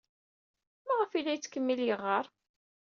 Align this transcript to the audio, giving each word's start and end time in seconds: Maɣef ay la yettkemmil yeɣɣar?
Maɣef 0.85 1.11
ay 1.11 1.21
la 1.23 1.31
yettkemmil 1.33 1.79
yeɣɣar? 1.87 2.25